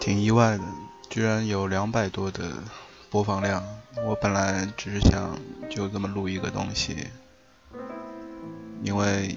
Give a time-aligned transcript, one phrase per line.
[0.00, 0.64] 挺意外的，
[1.08, 2.52] 居然有两百多的
[3.10, 3.64] 播放量。
[4.04, 5.38] 我本来只是想
[5.70, 7.06] 就这么录一个东西，
[8.82, 9.36] 因为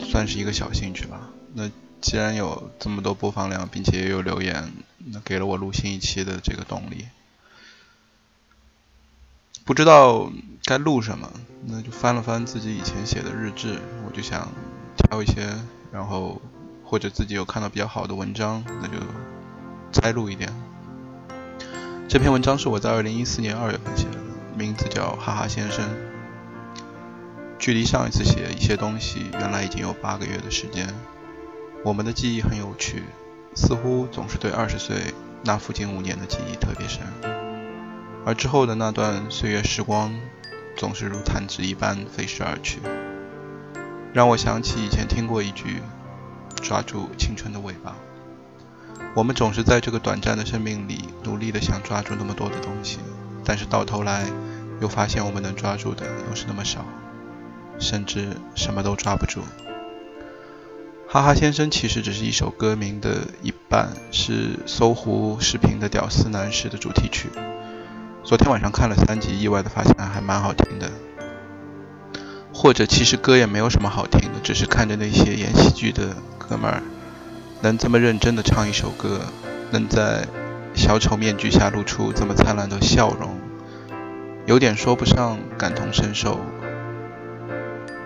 [0.00, 1.28] 算是一个小兴趣吧。
[1.52, 1.70] 那
[2.00, 7.06] 既然有这么多播放量，并且也有留言，那给了我录新一期的这个动力。
[9.64, 10.32] 不知道
[10.64, 11.30] 该录什么，
[11.66, 14.48] 那就翻了翻自己以前写的日志，我就想
[14.96, 15.54] 挑一些，
[15.92, 16.40] 然后
[16.88, 18.94] 或者自己有看到比较好的文章，那就
[19.92, 20.50] 摘录一点。
[22.08, 24.16] 这篇文章是我在二零一四年二月份写的，
[24.56, 25.84] 名字叫“哈哈先生”。
[27.60, 30.88] 距离上一次写一些东西，原来已经有八个月的时间。
[31.84, 33.02] 我们的记忆很有趣，
[33.54, 35.12] 似乎总是对二十岁
[35.44, 37.02] 那附近五年的记忆特别深。
[38.24, 40.14] 而之后的那段岁月时光，
[40.74, 42.78] 总是如弹指一般飞逝而去，
[44.14, 45.82] 让我想起以前听过一句
[46.58, 47.96] ：“抓住青春的尾巴。”
[49.14, 52.98] 我们总是在这个短暂的生命里，努力的想抓住那么多的东西，
[53.44, 54.26] 但是到头来，
[54.80, 56.84] 又发现我们能抓住的又是那么少，
[57.78, 59.40] 甚至什么都抓不住。
[61.08, 67.30] 哈哈先生其实只是一首歌名的一半，是搜狐视频的《屌丝男士》的主题曲。
[68.22, 70.90] 昨天晚上看了三集，意外的发现还蛮好听的。
[72.52, 76.14] 或者其实歌也没有什么好听的，只是看着那些演喜剧的
[76.48, 76.82] 哥们儿
[77.60, 79.20] 能这么认真的唱一首歌，
[79.70, 80.26] 能在
[80.74, 83.38] 小丑面具下露出这么灿烂的笑容，
[84.46, 86.40] 有点说不上感同身受。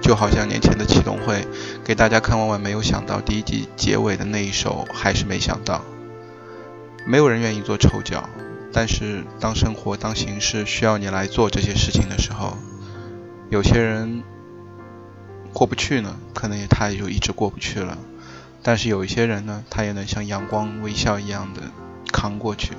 [0.00, 1.46] 就好像年前的启动会，
[1.84, 5.82] 给大家看完完没有想到第一季结尾的那一首还是没想到，
[7.06, 8.28] 没有人愿意做丑角。
[8.72, 12.58] 但是，当生活、当形势需要你来做这些事情的时候，
[13.48, 14.24] 有些人
[15.52, 17.96] 过不去呢，可能也他也就一直过不去了。
[18.64, 21.60] 但是有一些人呢，他也能像阳光微笑一样的
[22.10, 22.72] 扛过去。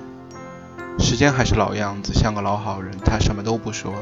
[0.97, 3.93] 时间还是老样子，像个老好人，他什么都不说，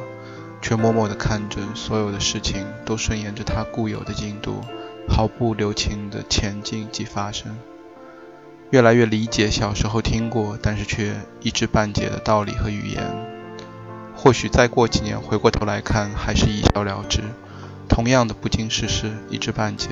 [0.62, 4.62] 却默默地看着所有的事情都顺延着他固有的进度，
[5.10, 7.58] 毫不留情地前进及发生。
[8.70, 13.04] 越来越理解小时候听过，但是却一知半解的道理和语言。
[14.16, 17.20] 或许再过几年回过头来看，还是一笑了之。
[17.90, 19.90] 同样的不经世事，一知半解，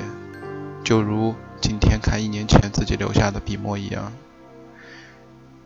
[0.83, 4.11] 就如今天看一年前自己留下的笔墨一样。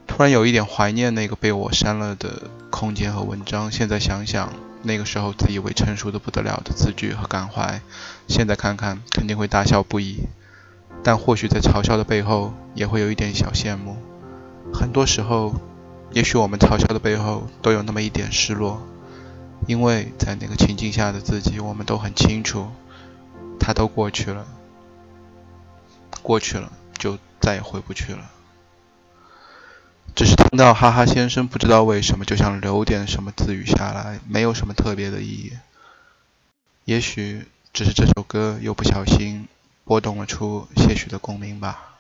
[0.08, 3.72] 突然有一点怀念那个被我删了的空间和文章。
[3.72, 4.54] 现在想想，
[4.84, 7.82] 那个时候自以为成熟的不得了的字句和感怀，
[8.28, 10.28] 现在看看肯定会大笑不已。
[11.04, 13.98] 但或许在嘲笑的背后，也会有一点小羡慕。
[14.74, 15.56] 很多时候，
[16.12, 18.82] 也许我们嘲笑的背后，都有那么一点失落，
[19.68, 22.68] 因为在那个情境下的自己，我们都很清楚，
[23.60, 24.46] 它都过去了，
[26.26, 28.32] 过去了就再也回不去了。
[30.16, 35.54] 只是听到哈哈先生，不知道为什么就想留点什么字语下来，没有什么特别的意义。
[36.86, 39.48] 也许只是这首歌又不小心。
[39.88, 41.95] 拨动了出些许的共鸣吧。